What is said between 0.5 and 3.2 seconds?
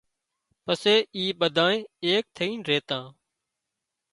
پسي اِي ٻڌائي ايڪ ٿئينَ ريتا